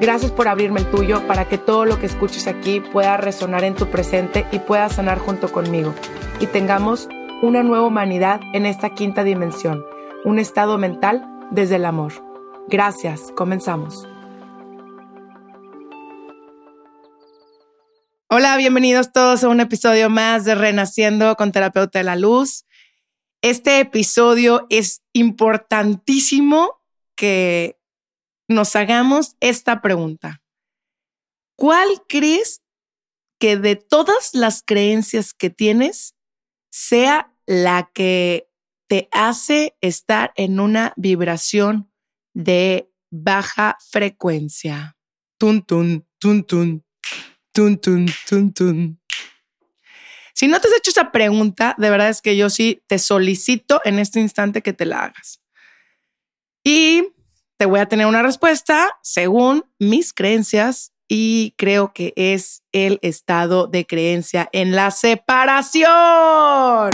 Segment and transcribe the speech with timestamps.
[0.00, 3.76] Gracias por abrirme el tuyo para que todo lo que escuches aquí pueda resonar en
[3.76, 5.94] tu presente y pueda sanar junto conmigo
[6.40, 7.08] y tengamos
[7.42, 9.84] una nueva humanidad en esta quinta dimensión,
[10.24, 12.12] un estado mental desde el amor.
[12.66, 14.08] Gracias, comenzamos.
[18.28, 22.64] Hola, bienvenidos todos a un episodio más de Renaciendo con Terapeuta de la Luz.
[23.42, 26.80] Este episodio es importantísimo
[27.14, 27.78] que
[28.48, 30.42] nos hagamos esta pregunta.
[31.56, 32.62] ¿Cuál crees
[33.38, 36.14] que de todas las creencias que tienes
[36.70, 38.48] sea la que
[38.88, 41.90] te hace estar en una vibración
[42.34, 44.96] de baja frecuencia?
[45.38, 46.84] Tun, tun, tun, tun,
[47.52, 49.00] tun, tun, tun, tun.
[50.34, 53.80] Si no te has hecho esa pregunta, de verdad es que yo sí te solicito
[53.84, 55.40] en este instante que te la hagas.
[56.64, 57.13] Y
[57.56, 63.66] te voy a tener una respuesta según mis creencias y creo que es el estado
[63.66, 66.90] de creencia en la separación.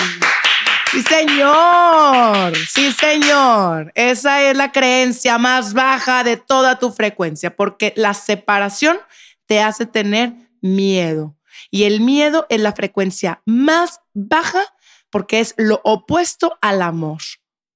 [0.91, 2.57] Sí, señor.
[2.69, 3.93] Sí, señor.
[3.95, 8.99] Esa es la creencia más baja de toda tu frecuencia, porque la separación
[9.47, 11.37] te hace tener miedo.
[11.71, 14.63] Y el miedo es la frecuencia más baja
[15.11, 17.21] porque es lo opuesto al amor.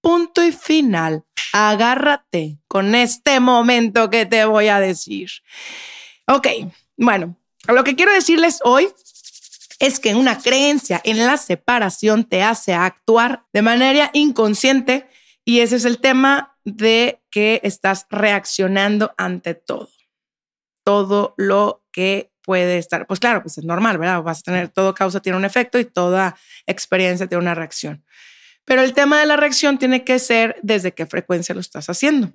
[0.04, 5.30] Punto y final agárrate con este momento que te voy a decir.
[6.26, 6.46] Ok,
[6.98, 7.38] bueno,
[7.68, 8.90] lo que quiero decirles hoy
[9.78, 15.08] es que una creencia en la separación te hace actuar de manera inconsciente
[15.42, 19.88] y ese es el tema de que estás reaccionando ante todo.
[20.84, 24.22] Todo lo que puede estar, pues claro, pues es normal, ¿verdad?
[24.22, 28.04] Vas a tener, todo causa tiene un efecto y toda experiencia tiene una reacción.
[28.64, 32.32] Pero el tema de la reacción tiene que ser desde qué frecuencia lo estás haciendo.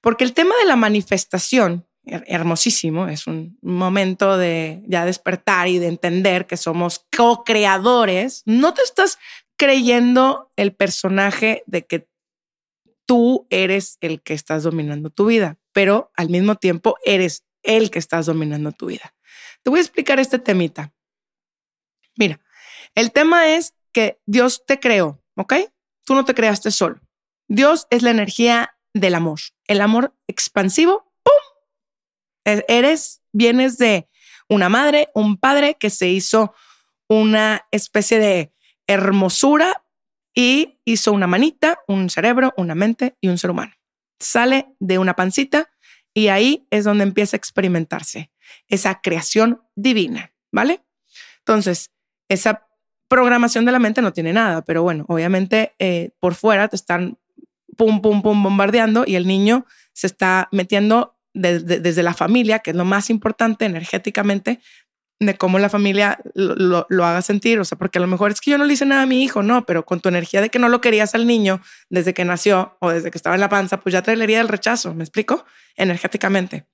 [0.00, 5.88] Porque el tema de la manifestación, hermosísimo, es un momento de ya despertar y de
[5.88, 8.42] entender que somos co-creadores.
[8.44, 9.18] No te estás
[9.56, 12.08] creyendo el personaje de que
[13.06, 17.98] tú eres el que estás dominando tu vida, pero al mismo tiempo eres el que
[17.98, 19.14] estás dominando tu vida.
[19.62, 20.92] Te voy a explicar este temita.
[22.16, 22.40] Mira,
[22.94, 25.54] el tema es que Dios te creó ¿ok?
[26.04, 27.00] Tú no te creaste solo.
[27.48, 31.34] Dios es la energía del amor, el amor expansivo, ¡pum!
[32.44, 34.08] E-, eres, vienes de
[34.48, 36.54] una madre, un padre que se hizo
[37.08, 38.52] una especie de
[38.86, 39.84] hermosura
[40.34, 43.72] y hizo una manita, un cerebro, una mente y un ser humano.
[44.18, 45.70] Sale de una pancita
[46.12, 48.30] y ahí es donde empieza a experimentarse
[48.68, 50.84] esa creación divina, ¿vale?
[51.38, 51.92] Entonces,
[52.28, 52.66] esa
[53.08, 57.18] programación de la mente no tiene nada, pero bueno, obviamente eh, por fuera te están
[57.76, 62.76] pum, pum, pum bombardeando y el niño se está metiendo desde la familia, que es
[62.76, 64.60] lo más importante energéticamente,
[65.20, 68.40] de cómo la familia lo, lo, haga sentir, o sea, porque a lo mejor es
[68.40, 70.50] que yo no le hice nada a mi hijo, no, pero con tu energía de
[70.50, 73.48] que no lo querías al niño desde que nació o desde que estaba en la
[73.48, 75.44] panza, pues ya le el rechazo, ¿me explico?
[75.76, 76.66] Energéticamente.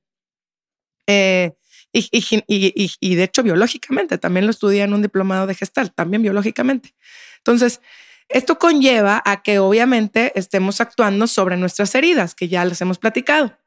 [1.07, 1.53] Eh,
[1.93, 2.09] y,
[2.47, 6.95] y, y, de hecho, biológicamente, también lo estudié en un diplomado de gestal, también biológicamente.
[7.38, 7.81] Entonces,
[8.29, 13.59] esto conlleva a que obviamente estemos actuando sobre nuestras heridas, que ya les hemos platicado,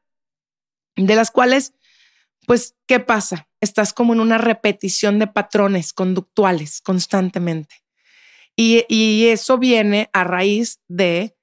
[0.96, 1.74] de las cuales,
[2.46, 3.48] pues, ¿qué pasa?
[3.60, 7.82] Estás como en una repetición de patrones conductuales constantemente.
[8.56, 11.36] Y, y eso viene a raíz de,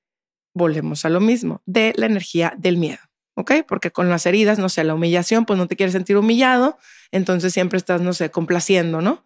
[0.55, 3.10] volvemos a lo mismo, de la energía del miedo.
[3.35, 3.53] ¿Ok?
[3.67, 6.77] Porque con las heridas, no sé, la humillación, pues no te quieres sentir humillado,
[7.11, 9.23] entonces siempre estás, no sé, complaciendo, ¿no?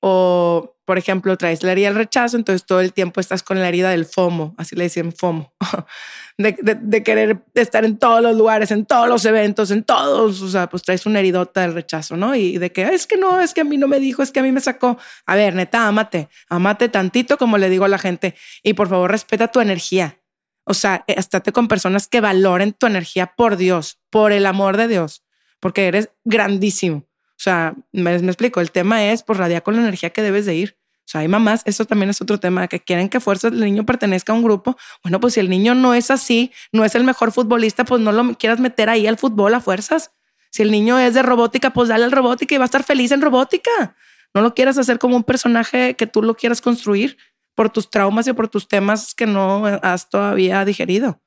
[0.00, 3.68] O, por ejemplo, traes la herida del rechazo, entonces todo el tiempo estás con la
[3.68, 5.52] herida del FOMO, así le decían FOMO,
[6.38, 10.68] de, querer estar en todos los lugares, en todos los eventos, en todos, o sea,
[10.68, 12.36] pues traes una heridota del rechazo, ¿no?
[12.36, 14.38] Y de que es que no, es que a mí no me dijo, es que
[14.38, 14.98] a mí me sacó.
[15.26, 19.10] A ver, neta, amate, amate tantito como le digo a la gente y por favor
[19.10, 20.20] respeta tu energía.
[20.68, 24.86] O sea, estate con personas que valoren tu energía por Dios, por el amor de
[24.86, 25.24] Dios,
[25.60, 26.98] porque eres grandísimo.
[26.98, 30.44] O sea, me, explico, el tema es por pues, radiar con la energía que debes
[30.44, 30.76] de ir.
[30.98, 33.86] O sea, hay mamás, eso también es otro tema, que quieren que fuerza el niño
[33.86, 34.76] pertenezca a un grupo.
[35.02, 38.12] Bueno, pues si el niño no es así, no es el mejor futbolista, pues no
[38.12, 40.10] lo quieras meter ahí al fútbol a fuerzas.
[40.50, 43.10] Si el niño es de robótica, pues dale al robótica y va a estar feliz
[43.12, 43.96] en robótica.
[44.34, 47.16] No lo quieras hacer como un personaje que tú lo quieras construir
[47.58, 51.20] por tus traumas y por tus temas que no has todavía digerido.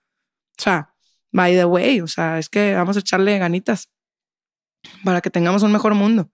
[0.57, 0.93] O sea,
[1.29, 3.89] by the way, o sea, es que vamos a echarle ganitas
[5.03, 6.31] para que tengamos un mejor mundo.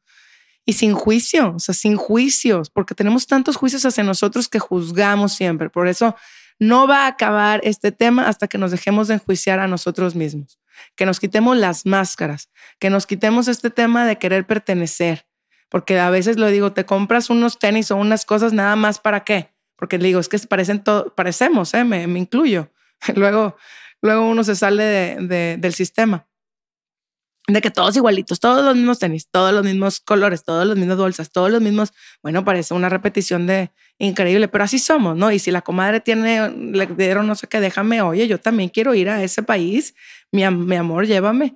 [0.67, 5.33] Y sin juicio, o sea, sin juicios, porque tenemos tantos juicios hacia nosotros que juzgamos
[5.33, 5.67] siempre.
[5.71, 6.15] Por eso
[6.59, 10.59] no va a acabar este tema hasta que nos dejemos de enjuiciar a nosotros mismos,
[10.95, 15.25] que nos quitemos las máscaras, que nos quitemos este tema de querer pertenecer.
[15.69, 19.23] Porque a veces lo digo, te compras unos tenis o unas cosas nada más para
[19.23, 19.56] qué.
[19.77, 20.83] Porque le digo, es que parecen
[21.15, 21.83] parecemos, ¿eh?
[21.83, 22.71] me, me incluyo.
[23.15, 23.55] luego,
[24.01, 26.27] luego uno se sale de, del sistema
[27.47, 30.97] de que todos igualitos, todos los mismos tenis, todos los mismos colores, todos los mismos
[30.97, 35.31] bolsas, todos los mismos, bueno, parece una repetición de increíble, pero así somos, ¿no?
[35.31, 38.93] Y si la comadre tiene, le dieron no sé qué, déjame, oye, yo también quiero
[38.93, 39.95] ir a ese país,
[40.31, 41.55] mi, mi amor, llévame,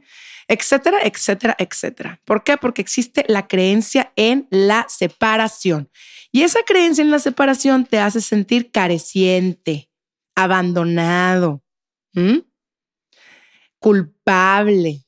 [0.51, 2.21] etcétera, etcétera, etcétera.
[2.25, 2.57] ¿Por qué?
[2.57, 5.89] Porque existe la creencia en la separación.
[6.29, 9.89] Y esa creencia en la separación te hace sentir careciente,
[10.35, 11.63] abandonado,
[13.79, 15.05] culpable.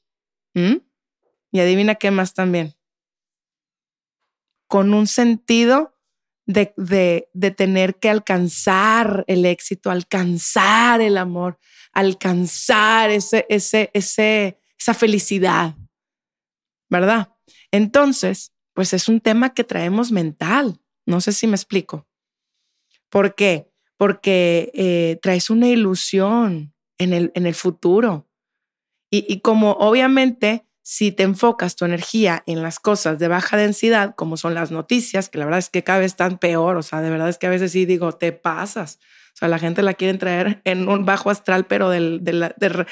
[0.56, 2.74] Y adivina qué más también.
[4.68, 5.94] Con un sentido
[6.46, 11.60] de, de, de, tener que alcanzar el éxito, alcanzar el amor,
[11.92, 15.78] alcanzar ese, ese, ese, esa felicidad,
[16.90, 17.34] ¿verdad?
[17.72, 20.82] Entonces, pues es un tema que traemos mental.
[21.06, 22.06] No sé si me explico.
[23.10, 23.72] ¿Por qué?
[23.96, 28.28] Porque eh, traes una ilusión en el, en el futuro.
[29.10, 34.36] Y, como obviamente si te enfocas tu energía en las cosas de baja densidad, como
[34.36, 37.12] son las noticias, que la verdad es que cada vez están peor, o sea, de
[37.12, 39.00] verdad es que a veces sí digo, te pasas.
[39.34, 42.86] O sea, la gente la quiere traer en un bajo astral, pero del, de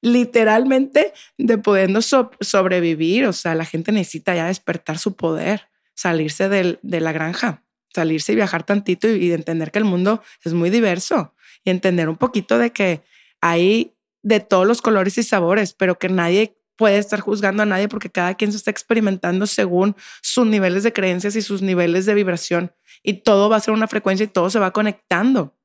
[0.00, 3.26] literalmente de pudiendo sobrevivir.
[3.26, 7.64] O sea, la gente necesita ya despertar su poder, salirse de la granja,
[7.94, 12.08] salirse y viajar tantito y, y entender que el mundo es muy diverso y entender
[12.08, 13.02] un poquito de que
[13.40, 17.88] hay de todos los colores y sabores, pero que nadie puede estar juzgando a nadie
[17.88, 22.14] porque cada quien se está experimentando según sus niveles de creencias y sus niveles de
[22.14, 22.72] vibración.
[23.02, 25.57] Y todo va a ser una frecuencia y todo se va conectando.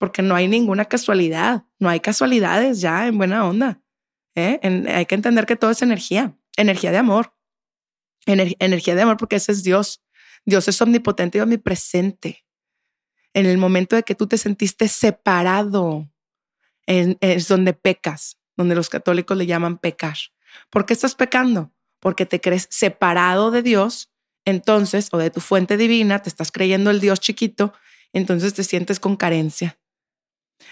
[0.00, 3.82] Porque no hay ninguna casualidad, no hay casualidades ya en buena onda.
[4.34, 4.58] ¿eh?
[4.88, 7.34] hay que entender que todo es energía, energía de amor.
[8.24, 10.02] energía de amor porque ese es Dios.
[10.46, 12.46] Dios es omnipotente y omnipresente.
[13.34, 16.10] En el momento de que tú te sentiste separado
[16.86, 20.16] es donde pecas, donde los católicos le llaman pecar.
[20.70, 21.72] ¿Por qué estás pecando?
[22.00, 24.10] Porque te crees separado de Dios,
[24.46, 27.74] entonces, o de tu fuente divina, te estás creyendo el Dios chiquito,
[28.12, 29.78] entonces te sientes con carencia.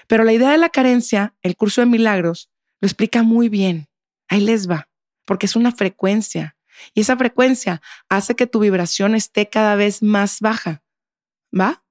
[0.07, 2.51] Pero la idea de la carencia, el curso de milagros,
[2.81, 3.89] lo explica muy bien.
[4.29, 4.89] Ahí les va,
[5.25, 6.57] porque es una frecuencia.
[6.95, 10.83] Y esa frecuencia hace que tu vibración esté cada vez más baja.
[11.59, 11.85] ¿Va?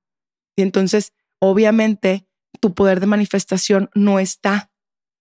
[0.56, 2.28] Y entonces, obviamente,
[2.60, 4.72] tu poder de manifestación no está.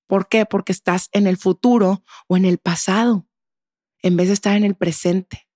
[0.07, 0.47] ¿Por qué?
[0.47, 3.27] Porque estás en el futuro o en el pasado,
[4.03, 5.49] en vez de estar en el presente.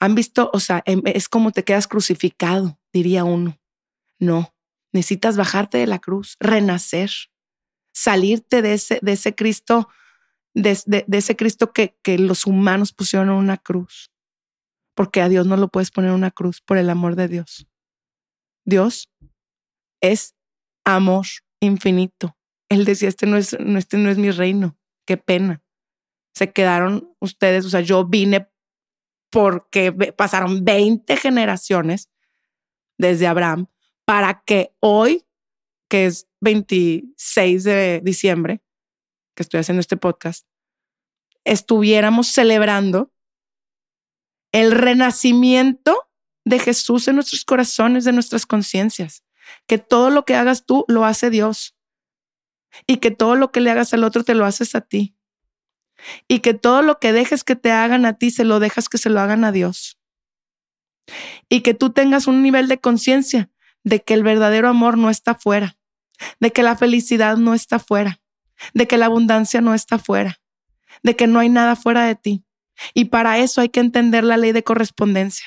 [0.00, 3.58] Han visto, o sea, em, es como te quedas crucificado, diría uno.
[4.18, 4.53] No,
[4.94, 7.10] necesitas bajarte de la cruz, renacer,
[7.92, 9.88] salirte de ese, de ese Cristo,
[10.54, 14.10] de, de ese Cristo que, que los humanos pusieron en una cruz.
[14.94, 17.66] Porque a Dios no lo puedes poner en una cruz por el amor de Dios.
[18.64, 19.10] Dios
[20.00, 20.36] es
[20.84, 21.26] amor
[21.60, 22.36] infinito.
[22.68, 25.62] Él decía, este no es, este no es mi reino, qué pena.
[26.34, 28.48] Se quedaron ustedes, o sea, yo vine
[29.30, 32.08] porque pasaron 20 generaciones
[32.96, 33.66] desde Abraham
[34.04, 35.24] para que hoy,
[35.88, 38.62] que es 26 de diciembre,
[39.34, 40.46] que estoy haciendo este podcast,
[41.44, 43.12] estuviéramos celebrando
[44.52, 46.08] el renacimiento
[46.44, 49.24] de Jesús en nuestros corazones, de nuestras conciencias.
[49.66, 51.76] Que todo lo que hagas tú lo hace Dios.
[52.86, 55.16] Y que todo lo que le hagas al otro te lo haces a ti.
[56.28, 58.98] Y que todo lo que dejes que te hagan a ti se lo dejas que
[58.98, 59.98] se lo hagan a Dios.
[61.48, 63.50] Y que tú tengas un nivel de conciencia
[63.84, 65.76] de que el verdadero amor no está fuera,
[66.40, 68.20] de que la felicidad no está fuera,
[68.72, 70.40] de que la abundancia no está fuera,
[71.02, 72.44] de que no hay nada fuera de ti.
[72.94, 75.46] Y para eso hay que entender la ley de correspondencia,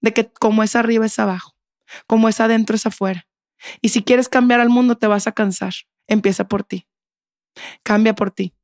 [0.00, 1.56] de que como es arriba es abajo,
[2.06, 3.26] como es adentro es afuera.
[3.80, 5.72] Y si quieres cambiar al mundo te vas a cansar.
[6.06, 6.86] Empieza por ti.
[7.82, 8.54] Cambia por ti.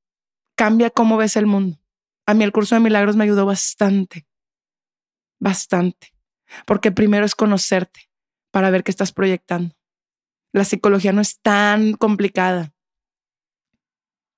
[0.55, 1.81] Cambia cómo ves el mundo.
[2.26, 4.29] A mí el curso de milagros me ayudó bastante,
[5.41, 6.14] bastante,
[6.67, 8.12] porque primero es conocerte
[8.52, 9.75] para ver qué estás proyectando.
[10.52, 12.73] La psicología no es tan complicada.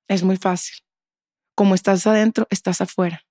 [0.09, 0.77] Es muy fácil.
[1.55, 3.27] Como estás adentro, estás afuera.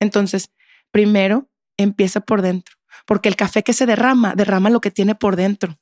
[0.00, 0.50] Entonces,
[0.90, 5.34] primero empieza por dentro, porque el café que se derrama, derrama lo que tiene por
[5.34, 5.78] dentro.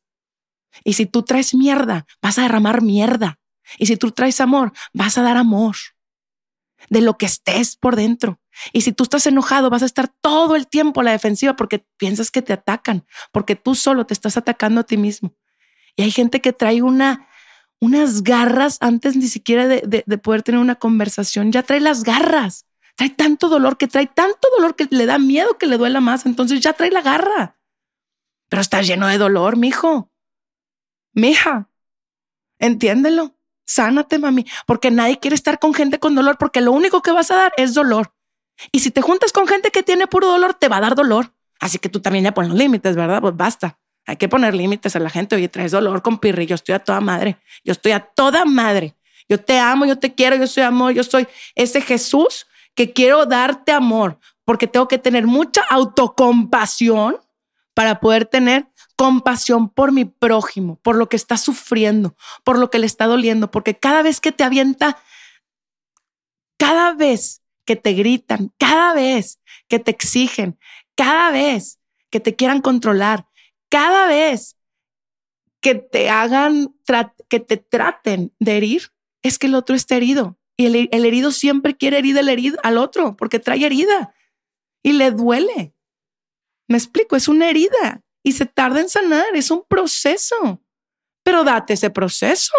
[0.85, 3.38] Y si tú traes mierda, vas a derramar mierda.
[3.79, 5.76] Y si tú traes amor, vas a dar amor
[6.88, 8.41] de lo que estés por dentro.
[8.73, 11.85] Y si tú estás enojado, vas a estar todo el tiempo a la defensiva porque
[11.97, 15.35] piensas que te atacan, porque tú solo te estás atacando a ti mismo.
[15.97, 17.28] Y hay gente que trae una,
[17.80, 21.52] unas garras antes ni siquiera de, de poder tener una conversación.
[21.52, 22.66] Ya trae las garras.
[22.97, 26.26] Trae tanto dolor que trae tanto dolor que le da miedo que le duela más.
[26.26, 27.59] Entonces ya trae la garra.
[28.49, 30.12] Pero estás lleno de dolor, mijo.
[31.14, 31.71] Mija,
[32.59, 33.35] entiéndelo.
[33.64, 37.30] Sánate, mami, porque nadie quiere estar con gente con dolor, porque lo único que vas
[37.30, 38.12] a dar es dolor.
[38.71, 41.32] Y si te juntas con gente que tiene puro dolor, te va a dar dolor.
[41.61, 43.21] Así que tú también ya pones límites, ¿verdad?
[43.21, 43.78] Pues basta.
[44.06, 45.37] Hay que poner límites a la gente.
[45.37, 46.47] Oye, traes dolor con pirri.
[46.47, 47.38] Yo estoy a toda madre.
[47.64, 48.97] Yo estoy a toda madre.
[49.28, 53.26] Yo te amo, yo te quiero, yo soy amor, yo soy ese Jesús que quiero
[53.26, 57.18] darte amor, porque tengo que tener mucha autocompasión
[57.75, 58.66] para poder tener
[58.97, 63.50] compasión por mi prójimo, por lo que está sufriendo, por lo que le está doliendo,
[63.50, 64.99] porque cada vez que te avienta,
[66.59, 70.59] cada vez que te gritan, cada vez que te exigen,
[70.97, 71.78] cada vez
[72.11, 73.26] que te quieran controlar,
[73.69, 74.57] cada vez
[75.61, 76.75] que te hagan,
[77.28, 78.92] que te traten de herir,
[79.23, 80.38] es que el otro está herido.
[80.57, 84.14] Y el, herido siempre quiere herir el herido al otro porque trae herida
[84.83, 85.75] y le duele.
[86.69, 90.62] Me explico, es una herida y se tarda en sanar, es un proceso.
[91.25, 92.52] Pero date ese proceso.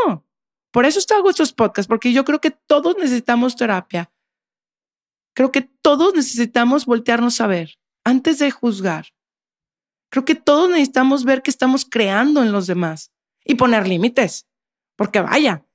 [0.71, 4.11] Por eso hago estos podcasts, porque yo creo que todos necesitamos terapia.
[5.33, 9.07] Creo que todos necesitamos voltearnos a ver antes de juzgar.
[10.09, 13.11] Creo que todos necesitamos ver qué estamos creando en los demás
[13.43, 14.47] y poner límites.
[14.95, 15.65] Porque vaya,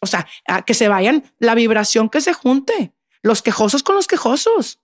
[0.00, 0.28] o sea,
[0.64, 4.80] que se vayan la vibración que se junte, los quejosos con los quejosos,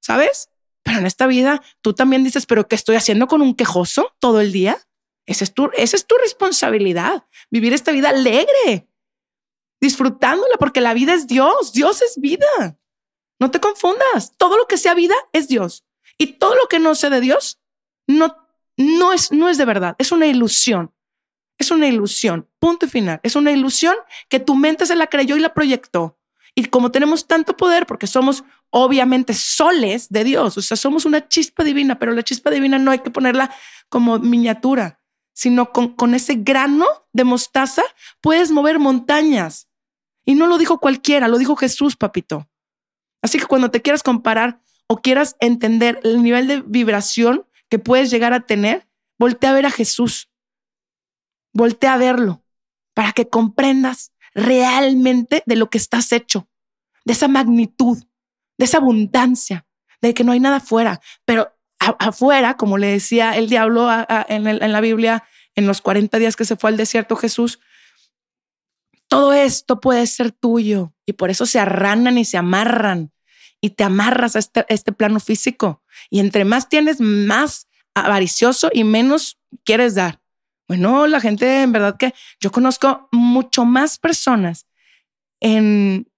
[0.00, 0.50] ¿sabes?
[0.82, 4.40] Pero en esta vida tú también dices, pero ¿qué estoy haciendo con un quejoso todo
[4.40, 4.78] el día?
[5.24, 8.88] Esa es tu, esa es tu responsabilidad, vivir esta vida alegre,
[9.80, 12.78] disfrutándola, porque la vida es Dios, Dios es vida.
[13.38, 15.84] No te confundas, todo lo que sea vida es Dios
[16.18, 17.60] y todo lo que no sea de Dios
[18.06, 18.36] no,
[18.76, 20.92] no, es, no es de verdad, es una ilusión.
[21.58, 23.20] Es una ilusión, punto y final.
[23.22, 23.96] Es una ilusión
[24.28, 26.18] que tu mente se la creyó y la proyectó.
[26.54, 31.28] Y como tenemos tanto poder, porque somos obviamente soles de Dios, o sea, somos una
[31.28, 33.54] chispa divina, pero la chispa divina no hay que ponerla
[33.88, 35.00] como miniatura,
[35.32, 37.82] sino con, con ese grano de mostaza
[38.20, 39.68] puedes mover montañas.
[40.24, 42.48] Y no lo dijo cualquiera, lo dijo Jesús, papito.
[43.26, 48.08] Así que cuando te quieras comparar o quieras entender el nivel de vibración que puedes
[48.08, 48.86] llegar a tener,
[49.18, 50.30] voltea a ver a Jesús.
[51.52, 52.44] Voltea a verlo
[52.94, 56.48] para que comprendas realmente de lo que estás hecho,
[57.04, 57.98] de esa magnitud,
[58.58, 59.66] de esa abundancia,
[60.00, 63.88] de que no hay nada afuera, pero afuera, como le decía el diablo
[64.28, 65.24] en, la Biblia,
[65.56, 67.58] en los 40 días que se fue al desierto Jesús,
[69.08, 73.10] todo esto puede ser tuyo y por eso se arranan y se amarran
[73.66, 75.82] y te amarras a este, este, plano físico.
[76.08, 80.20] Y entre más tienes, más avaricioso y menos quieres dar.
[80.68, 84.66] Bueno, la gente en verdad que yo conozco mucho más personas
[85.40, 86.08] en,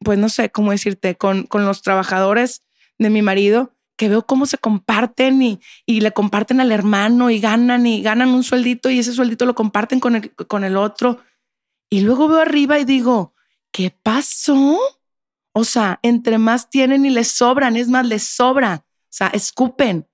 [0.00, 2.62] pues no sé cómo decirte, con, con los trabajadores
[2.98, 7.40] de mi marido que veo cómo se comparten y, y, le comparten al hermano y
[7.40, 11.20] ganan y ganan un sueldito y ese sueldito lo comparten con el, con el otro.
[11.88, 13.34] Y luego veo arriba y digo,
[13.72, 14.99] ¿qué pasó?
[15.52, 18.84] O sea, entre más tienen y les sobran, es más, les sobra.
[18.86, 20.06] O sea, escupen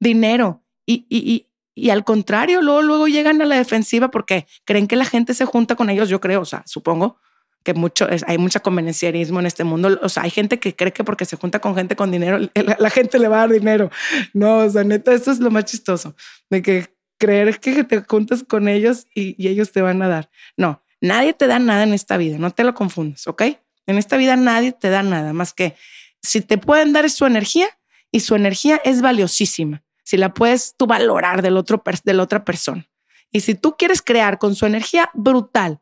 [0.00, 4.96] dinero y, y, y al contrario, luego, luego llegan a la defensiva porque creen que
[4.96, 7.18] la gente se junta con ellos, yo creo, o sea, supongo
[7.64, 9.98] que mucho, hay mucha convenenciarismo en este mundo.
[10.02, 12.38] O sea, hay gente que cree que porque se junta con gente con dinero,
[12.78, 13.90] la, gente le va a dar dinero.
[14.34, 16.14] No, o sea, neta, esto es lo más chistoso,
[16.50, 20.30] de que creer que te juntas con ellos y, y ellos te van a dar.
[20.56, 23.42] No, nadie te da nada en esta vida, no te lo confundas, ¿ok?
[23.86, 25.76] En esta vida nadie te da nada más que
[26.22, 27.68] si te pueden dar es su energía
[28.10, 32.44] y su energía es valiosísima si la puedes tú valorar del otro, de la otra
[32.44, 32.86] persona.
[33.32, 35.80] Y si tú quieres crear con su energía brutal,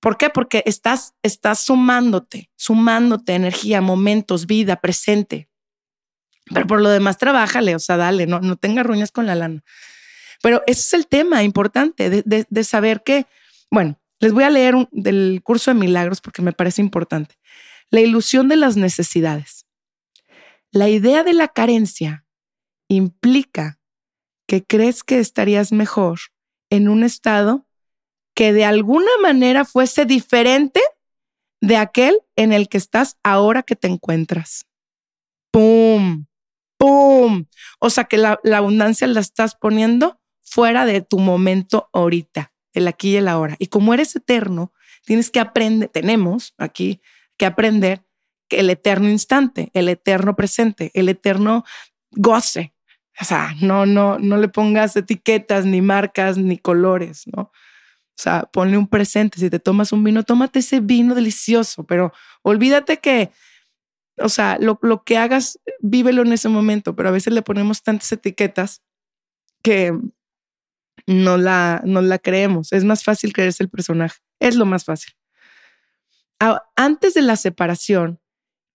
[0.00, 0.30] ¿por qué?
[0.30, 5.48] Porque estás, estás sumándote, sumándote energía, momentos, vida, presente.
[6.52, 9.62] Pero por lo demás, trabájale, o sea, dale, no, no tenga ruñas con la lana.
[10.42, 13.26] Pero ese es el tema importante de, de, saber que,
[13.70, 17.36] bueno, les voy a leer del curso de milagros porque me parece importante.
[17.90, 19.66] La ilusión de las necesidades.
[20.70, 22.24] La idea de la carencia
[22.88, 23.80] implica
[24.46, 26.20] que crees que estarías mejor
[26.70, 27.66] en un estado
[28.34, 30.80] que de alguna manera fuese diferente
[31.60, 34.66] de aquel en el que estás ahora que te encuentras.
[35.50, 36.26] ¡Pum!
[36.78, 37.46] ¡Pum!
[37.80, 43.10] O sea que la, abundancia la estás poniendo fuera de tu momento ahorita, el aquí
[43.12, 43.56] y el ahora.
[43.58, 44.72] Y como eres eterno,
[45.04, 47.00] tienes que aprender, tenemos aquí
[47.36, 48.04] que aprender
[48.48, 51.64] que el eterno instante, el eterno presente, el eterno
[52.10, 52.74] goce,
[53.20, 57.42] o sea, no, no, no le pongas etiquetas, ni marcas, ni colores, ¿no?
[57.42, 59.38] O sea, ponle un presente.
[59.38, 62.12] Si te tomas un vino, tómate ese vino delicioso, pero
[62.42, 63.30] olvídate que,
[64.18, 67.82] o sea, lo, lo que hagas, vívelo en ese momento, pero a veces le ponemos
[67.82, 68.82] tantas etiquetas
[69.62, 69.98] que
[71.10, 72.72] no la, no la creemos.
[72.72, 74.20] Es más fácil creerse el personaje.
[74.38, 75.12] Es lo más fácil.
[76.76, 78.20] Antes de la separación,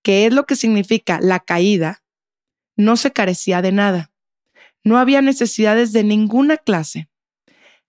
[0.03, 2.03] que es lo que significa la caída,
[2.75, 4.11] no se carecía de nada.
[4.83, 7.09] No había necesidades de ninguna clase.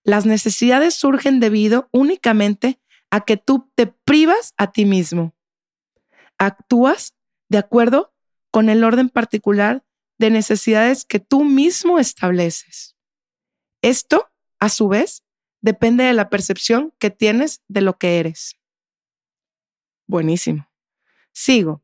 [0.03, 2.79] Las necesidades surgen debido únicamente
[3.11, 5.35] a que tú te privas a ti mismo.
[6.37, 7.15] Actúas
[7.49, 8.13] de acuerdo
[8.49, 9.83] con el orden particular
[10.17, 12.95] de necesidades que tú mismo estableces.
[13.81, 15.23] Esto, a su vez,
[15.61, 18.55] depende de la percepción que tienes de lo que eres.
[20.07, 20.69] Buenísimo.
[21.33, 21.83] Sigo.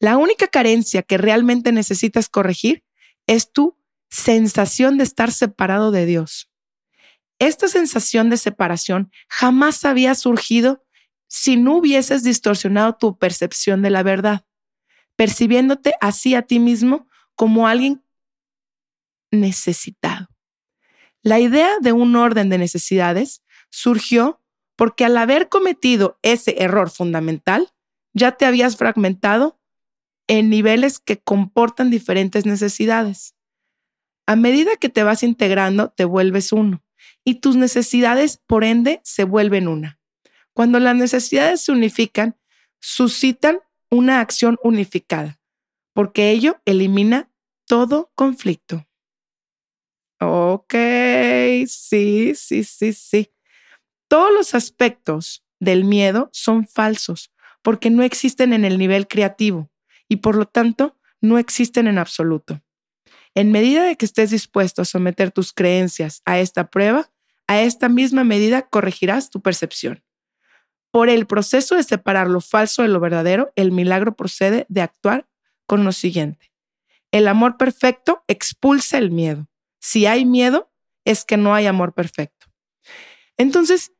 [0.00, 2.84] La única carencia que realmente necesitas corregir
[3.26, 3.76] es tu
[4.08, 6.50] sensación de estar separado de Dios.
[7.38, 10.84] Esta sensación de separación jamás había surgido
[11.28, 14.46] si no hubieses distorsionado tu percepción de la verdad,
[15.14, 18.02] percibiéndote así a ti mismo como alguien
[19.30, 20.27] necesitado.
[21.22, 24.40] La idea de un orden de necesidades surgió
[24.76, 27.72] porque al haber cometido ese error fundamental,
[28.14, 29.58] ya te habías fragmentado
[30.28, 33.34] en niveles que comportan diferentes necesidades.
[34.26, 36.84] A medida que te vas integrando, te vuelves uno
[37.24, 39.98] y tus necesidades, por ende, se vuelven una.
[40.54, 42.36] Cuando las necesidades se unifican,
[42.80, 43.58] suscitan
[43.90, 45.38] una acción unificada,
[45.92, 47.30] porque ello elimina
[47.66, 48.87] todo conflicto.
[50.20, 50.74] Ok,
[51.66, 53.30] sí, sí, sí, sí.
[54.08, 59.70] Todos los aspectos del miedo son falsos porque no existen en el nivel creativo
[60.08, 62.62] y por lo tanto no existen en absoluto.
[63.34, 67.10] En medida de que estés dispuesto a someter tus creencias a esta prueba,
[67.46, 70.02] a esta misma medida corregirás tu percepción.
[70.90, 75.28] Por el proceso de separar lo falso de lo verdadero, el milagro procede de actuar
[75.66, 76.50] con lo siguiente.
[77.12, 79.48] El amor perfecto expulsa el miedo.
[79.78, 80.70] Si hay miedo,
[81.04, 82.46] es que no hay amor perfecto.
[83.36, 83.92] Entonces,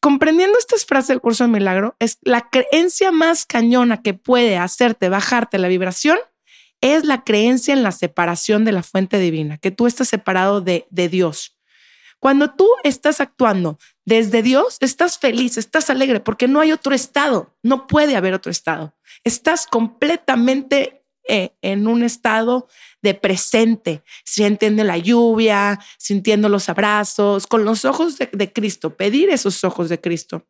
[0.00, 5.08] comprendiendo estas frases del curso de milagro, es la creencia más cañona que puede hacerte
[5.08, 6.18] bajarte la vibración
[6.84, 10.86] es la creencia en la separación de la fuente divina, que tú estás separado de,
[10.90, 11.56] de Dios.
[12.20, 17.56] Cuando tú estás actuando desde Dios, estás feliz, estás alegre, porque no hay otro estado,
[17.62, 18.94] no puede haber otro estado.
[19.24, 22.68] Estás completamente eh, en un estado
[23.02, 29.64] de presente, sintiendo la lluvia, sintiendo los abrazos, con los ojos de Cristo, pedir esos
[29.64, 30.46] ojos de Cristo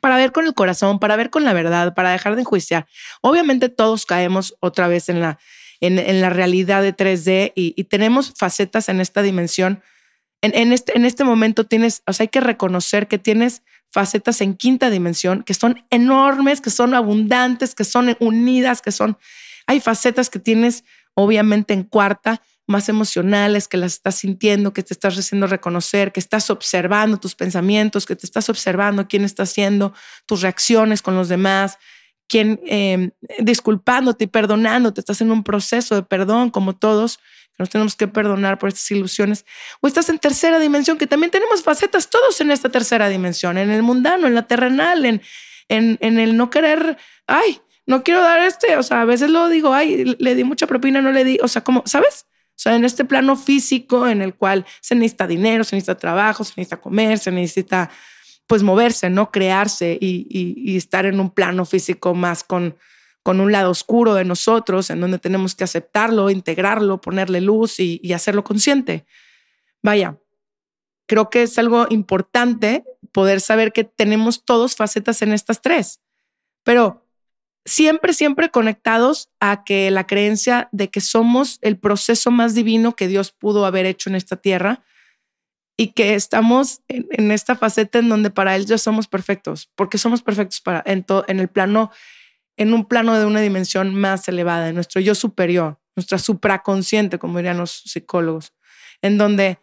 [0.00, 2.86] para ver con el corazón, para ver con la verdad, para dejar de enjuiciar.
[3.20, 5.38] Obviamente todos caemos otra vez en la,
[5.80, 9.82] en, la realidad de 3D y, tenemos facetas en esta dimensión.
[10.42, 14.54] En, este, en este momento tienes, o sea, hay que reconocer que tienes facetas en
[14.54, 19.18] quinta dimensión que son enormes, que son abundantes, que son unidas, que son,
[19.70, 20.82] hay facetas que tienes
[21.14, 26.18] obviamente en cuarta más emocionales, que las estás sintiendo, que te estás haciendo reconocer, que
[26.18, 29.94] estás observando tus pensamientos, que te estás observando quién está haciendo
[30.26, 31.78] tus reacciones con los demás,
[32.26, 37.20] quién em, disculpándote y perdonándote, estás en un proceso de perdón como todos,
[37.56, 39.44] nos tenemos que perdonar por estas ilusiones,
[39.80, 43.70] o estás en tercera dimensión, que también tenemos facetas todos en esta tercera dimensión, en
[43.70, 45.22] el mundano, en la terrenal, en,
[45.68, 49.48] en, en el no querer, ay, no quiero dar este, o sea, a veces lo
[49.48, 52.26] digo, ay, le di mucha propina, no le di, o sea, como, ¿sabes?
[52.50, 56.44] O sea, en este plano físico en el cual se necesita dinero, se necesita trabajo,
[56.44, 57.90] se necesita comer, se necesita
[58.46, 59.32] pues moverse, ¿no?
[59.32, 62.76] Crearse y, estar en un plano físico más con,
[63.24, 67.98] con un lado oscuro de nosotros, en donde tenemos que aceptarlo, integrarlo, ponerle luz y,
[68.04, 69.04] y hacerlo consciente.
[69.82, 70.16] Vaya,
[71.06, 76.00] creo que es algo importante poder saber que tenemos todos facetas en estas tres,
[76.62, 76.99] pero
[77.70, 83.06] siempre, siempre conectados a que la creencia de que somos el proceso más divino que
[83.06, 84.82] Dios pudo haber hecho en esta tierra
[85.76, 90.20] y que estamos en, esta faceta en donde para Él ya somos perfectos, porque somos
[90.20, 91.92] perfectos para, en, en el plano
[92.56, 97.38] en un plano de una dimensión más elevada, en nuestro yo superior, nuestra supraconsciente, como
[97.38, 98.52] dirían los psicólogos,
[99.00, 99.60] en donde,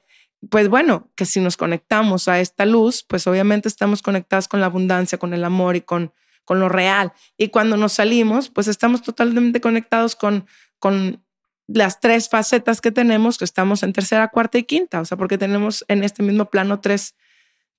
[0.49, 4.65] pues bueno, que si nos conectamos a esta luz, pues obviamente estamos conectados con la
[4.65, 6.13] abundancia, con el amor y con,
[6.47, 7.11] con lo real.
[7.37, 10.47] Y cuando nos salimos, pues estamos totalmente conectados con,
[10.79, 11.21] con
[11.67, 15.37] las tres facetas que tenemos, que estamos en tercera, cuarta y quinta, o sea, porque
[15.37, 17.15] tenemos en este mismo plano tres,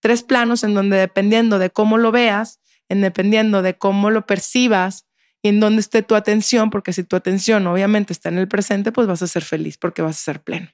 [0.00, 5.06] tres planos en donde dependiendo de cómo lo veas, en dependiendo de cómo lo percibas,
[5.40, 8.92] y en dónde esté tu atención, porque si tu atención obviamente está en el presente,
[8.92, 10.68] pues vas a ser feliz porque vas a ser pleno.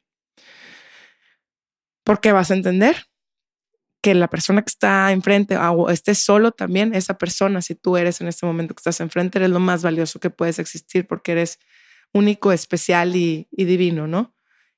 [2.03, 3.07] Porque vas a entender
[4.05, 8.21] que la persona que está enfrente o esté solo también, esa persona, si tú eres
[8.21, 11.59] en este momento que estás enfrente, eres lo más valioso que puedes existir porque eres
[12.13, 14.35] único, especial y, divino, ¿no?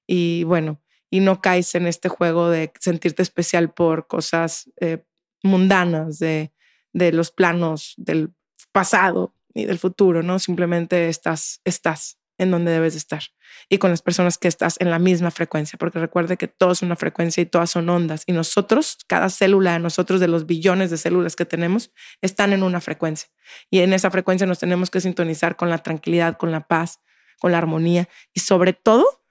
[0.06, 5.04] Y bueno, y no caes en este juego de sentirte especial por cosas eh,
[5.42, 6.52] mundanas, de,
[6.92, 8.32] de los planos del
[8.70, 10.38] pasado, ni del futuro, ¿no?
[10.38, 13.22] Simplemente estás, estás en donde debes estar
[13.68, 16.82] y con las personas que estás en la misma frecuencia, porque recuerde que todo es
[16.82, 20.90] una frecuencia y todas son ondas y nosotros, cada célula de nosotros, de los billones
[20.90, 23.28] de células que tenemos, están en una frecuencia
[23.70, 27.00] y en esa frecuencia nos tenemos que sintonizar con la tranquilidad, con la paz,
[27.38, 29.24] con la armonía y sobre todo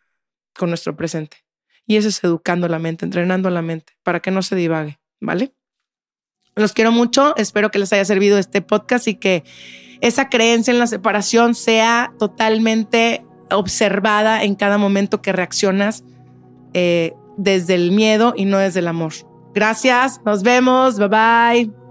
[0.54, 1.38] con nuestro presente.
[1.88, 5.54] Y eso es educando la mente, entrenando la mente para que no se divague, ¿vale?
[6.56, 9.44] Los quiero mucho, espero que les haya servido este podcast y que
[10.02, 16.04] esa creencia en la separación sea totalmente observada en cada momento que reaccionas
[16.74, 19.14] eh, desde el miedo y no desde el amor.
[19.54, 21.85] Gracias, nos vemos, bye bye.